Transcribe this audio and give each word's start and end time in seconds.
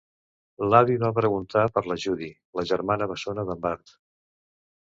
L'avi 0.69 0.95
va 1.03 1.11
preguntar 1.17 1.65
per 1.75 1.83
la 1.91 1.99
Judy, 2.05 2.31
la 2.61 2.67
germana 2.73 3.11
bessona 3.15 3.47
d'en 3.51 3.65
Bart. 3.69 3.97